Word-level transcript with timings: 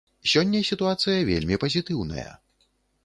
Сёння 0.31 0.61
сітуацыя 0.69 1.19
вельмі 1.29 1.61
пазітыўная. 1.65 2.29